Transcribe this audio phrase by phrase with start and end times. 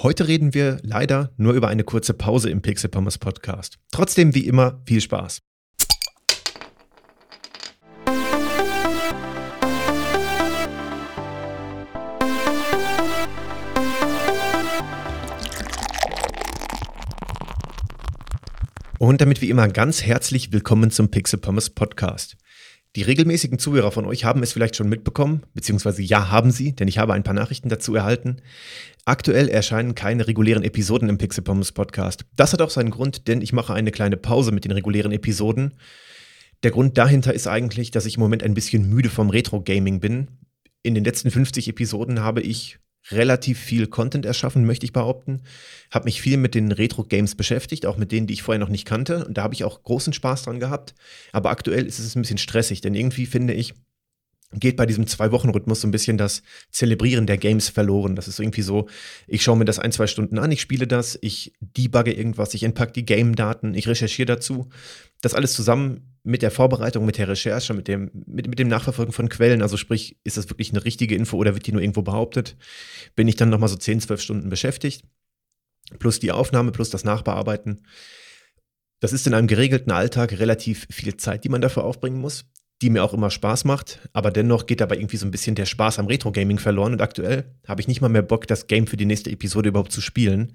[0.00, 3.80] Heute reden wir leider nur über eine kurze Pause im Pixel Pommes Podcast.
[3.90, 5.42] Trotzdem wie immer viel Spaß.
[19.00, 22.36] Und damit wie immer ganz herzlich willkommen zum Pixel Pommes Podcast.
[22.98, 26.88] Die regelmäßigen Zuhörer von euch haben es vielleicht schon mitbekommen, beziehungsweise ja, haben sie, denn
[26.88, 28.38] ich habe ein paar Nachrichten dazu erhalten.
[29.04, 32.24] Aktuell erscheinen keine regulären Episoden im Pixel Pommes Podcast.
[32.34, 35.74] Das hat auch seinen Grund, denn ich mache eine kleine Pause mit den regulären Episoden.
[36.64, 40.26] Der Grund dahinter ist eigentlich, dass ich im Moment ein bisschen müde vom Retro-Gaming bin.
[40.82, 42.80] In den letzten 50 Episoden habe ich
[43.10, 45.42] relativ viel Content erschaffen, möchte ich behaupten.
[45.90, 48.84] Habe mich viel mit den Retro-Games beschäftigt, auch mit denen, die ich vorher noch nicht
[48.84, 49.24] kannte.
[49.24, 50.94] Und da habe ich auch großen Spaß dran gehabt.
[51.32, 53.74] Aber aktuell ist es ein bisschen stressig, denn irgendwie finde ich,
[54.52, 58.16] geht bei diesem Zwei-Wochen-Rhythmus so ein bisschen das Zelebrieren der Games verloren.
[58.16, 58.88] Das ist irgendwie so,
[59.26, 62.62] ich schaue mir das ein, zwei Stunden an, ich spiele das, ich debugge irgendwas, ich
[62.62, 64.68] entpacke die Game-Daten, ich recherchiere dazu.
[65.20, 69.12] Das alles zusammen mit der Vorbereitung, mit der Recherche, mit dem, mit, mit dem Nachverfolgen
[69.12, 72.02] von Quellen, also sprich, ist das wirklich eine richtige Info oder wird die nur irgendwo
[72.02, 72.56] behauptet,
[73.16, 75.04] bin ich dann nochmal so 10, 12 Stunden beschäftigt.
[75.98, 77.86] Plus die Aufnahme, plus das Nachbearbeiten.
[79.00, 82.44] Das ist in einem geregelten Alltag relativ viel Zeit, die man dafür aufbringen muss
[82.80, 85.66] die mir auch immer Spaß macht, aber dennoch geht dabei irgendwie so ein bisschen der
[85.66, 88.96] Spaß am Retro-Gaming verloren und aktuell habe ich nicht mal mehr Bock, das Game für
[88.96, 90.54] die nächste Episode überhaupt zu spielen.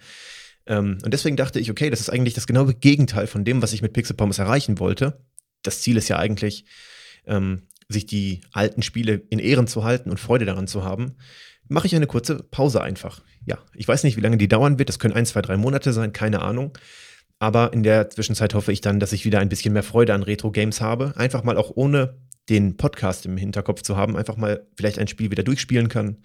[0.66, 3.74] Ähm, und deswegen dachte ich, okay, das ist eigentlich das genaue Gegenteil von dem, was
[3.74, 5.22] ich mit Pixel Pommes erreichen wollte.
[5.64, 6.66] Das Ziel ist ja eigentlich,
[7.26, 11.16] ähm, sich die alten Spiele in Ehren zu halten und Freude daran zu haben.
[11.68, 13.22] Mache ich eine kurze Pause einfach.
[13.46, 14.90] Ja, ich weiß nicht, wie lange die dauern wird.
[14.90, 16.78] Das können ein, zwei, drei Monate sein, keine Ahnung.
[17.40, 20.24] Aber in der Zwischenzeit hoffe ich dann, dass ich wieder ein bisschen mehr Freude an
[20.24, 21.14] Retro-Games habe.
[21.18, 22.18] Einfach mal auch ohne
[22.50, 26.18] den Podcast im Hinterkopf zu haben, einfach mal vielleicht ein Spiel wieder durchspielen kann.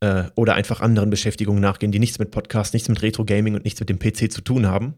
[0.00, 3.80] Äh, oder einfach anderen Beschäftigungen nachgehen, die nichts mit Podcast, nichts mit Retro-Gaming und nichts
[3.80, 4.94] mit dem PC zu tun haben.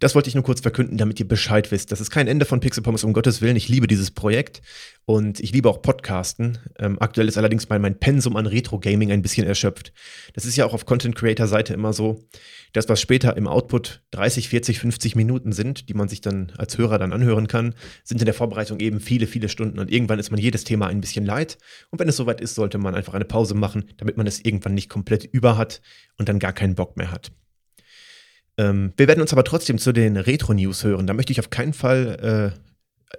[0.00, 1.90] Das wollte ich nur kurz verkünden, damit ihr Bescheid wisst.
[1.90, 3.56] Das ist kein Ende von Pixel Pommes, um Gottes Willen.
[3.56, 4.62] Ich liebe dieses Projekt
[5.06, 6.58] und ich liebe auch Podcasten.
[6.78, 9.92] Ähm, aktuell ist allerdings mein, mein Pensum an Retro-Gaming ein bisschen erschöpft.
[10.34, 12.24] Das ist ja auch auf Content-Creator-Seite immer so.
[12.72, 16.78] Das, was später im Output 30, 40, 50 Minuten sind, die man sich dann als
[16.78, 19.80] Hörer dann anhören kann, sind in der Vorbereitung eben viele, viele Stunden.
[19.80, 21.58] Und irgendwann ist man jedes Thema ein bisschen leid.
[21.90, 24.74] Und wenn es soweit ist, sollte man einfach eine Pause machen, damit man es irgendwann
[24.74, 25.80] nicht komplett über hat
[26.18, 27.32] und dann gar keinen Bock mehr hat.
[28.58, 31.06] Ähm, wir werden uns aber trotzdem zu den Retro-News hören.
[31.06, 32.52] Da möchte ich auf keinen Fall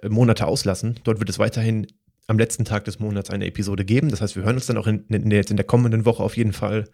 [0.02, 1.00] äh, Monate auslassen.
[1.02, 1.86] Dort wird es weiterhin
[2.26, 4.10] am letzten Tag des Monats eine Episode geben.
[4.10, 6.36] Das heißt, wir hören uns dann auch in, in, jetzt in der kommenden Woche auf
[6.36, 6.84] jeden Fall.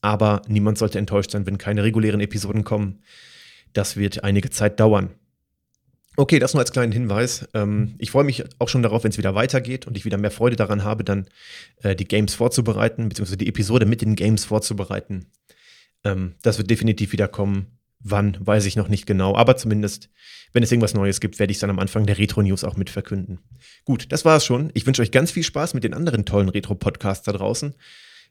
[0.00, 3.02] Aber niemand sollte enttäuscht sein, wenn keine regulären Episoden kommen.
[3.72, 5.10] Das wird einige Zeit dauern.
[6.16, 7.46] Okay, das nur als kleinen Hinweis.
[7.52, 10.30] Ähm, ich freue mich auch schon darauf, wenn es wieder weitergeht und ich wieder mehr
[10.30, 11.26] Freude daran habe, dann
[11.82, 15.26] äh, die Games vorzubereiten, beziehungsweise die Episode mit den Games vorzubereiten.
[16.06, 17.78] Ähm, das wird definitiv wieder kommen.
[17.98, 19.34] Wann, weiß ich noch nicht genau.
[19.34, 20.10] Aber zumindest,
[20.52, 22.90] wenn es irgendwas Neues gibt, werde ich es dann am Anfang der Retro-News auch mit
[22.90, 23.40] verkünden.
[23.84, 24.70] Gut, das war es schon.
[24.74, 27.74] Ich wünsche euch ganz viel Spaß mit den anderen tollen Retro-Podcasts da draußen.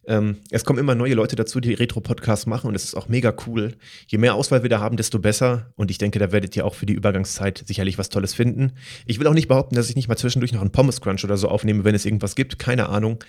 [0.07, 3.35] Ähm, es kommen immer neue Leute dazu, die Retro-Podcasts machen und es ist auch mega
[3.47, 3.75] cool.
[4.07, 5.73] Je mehr Auswahl wir da haben, desto besser.
[5.75, 8.73] Und ich denke, da werdet ihr auch für die Übergangszeit sicherlich was Tolles finden.
[9.05, 11.37] Ich will auch nicht behaupten, dass ich nicht mal zwischendurch noch einen Pommes Crunch oder
[11.37, 12.59] so aufnehme, wenn es irgendwas gibt.
[12.59, 13.19] Keine Ahnung.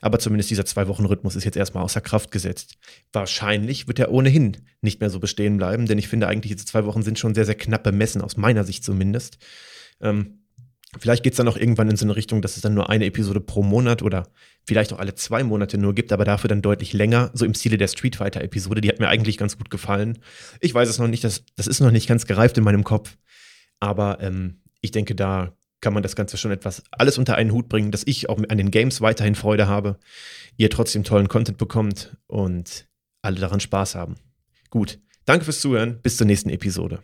[0.00, 2.76] Aber zumindest dieser Zwei-Wochen-Rhythmus ist jetzt erstmal außer Kraft gesetzt.
[3.12, 6.84] Wahrscheinlich wird er ohnehin nicht mehr so bestehen bleiben, denn ich finde eigentlich, diese zwei
[6.84, 9.38] Wochen sind schon sehr, sehr knapp bemessen, aus meiner Sicht zumindest.
[10.00, 10.44] Ähm,
[10.98, 13.06] vielleicht geht es dann auch irgendwann in so eine Richtung, dass es dann nur eine
[13.06, 14.28] Episode pro Monat oder
[14.66, 17.78] vielleicht auch alle zwei Monate nur gibt, aber dafür dann deutlich länger, so im Stile
[17.78, 18.80] der Street Fighter-Episode.
[18.80, 20.18] Die hat mir eigentlich ganz gut gefallen.
[20.60, 23.16] Ich weiß es noch nicht, das, das ist noch nicht ganz gereift in meinem Kopf.
[23.80, 27.68] Aber ähm, ich denke, da kann man das Ganze schon etwas alles unter einen Hut
[27.68, 29.98] bringen, dass ich auch an den Games weiterhin Freude habe,
[30.56, 32.88] ihr trotzdem tollen Content bekommt und
[33.20, 34.16] alle daran Spaß haben.
[34.70, 37.02] Gut, danke fürs Zuhören, bis zur nächsten Episode.